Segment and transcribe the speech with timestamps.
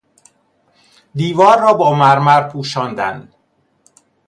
[1.15, 3.29] دیوار را با مرمر پوشاندن